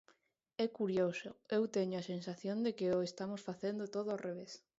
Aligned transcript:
É 0.65 0.67
curioso, 0.79 1.29
eu 1.55 1.63
teño 1.75 1.97
a 1.99 2.07
sensación 2.11 2.57
de 2.65 2.71
que 2.77 2.87
o 2.97 2.99
estamos 3.09 3.41
facendo 3.47 3.91
todo 3.95 4.09
ao 4.11 4.21
revés. 4.27 4.51